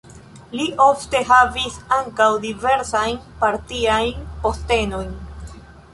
[0.59, 5.17] Li ofte havis ankaŭ diversajn partiajn postenojn.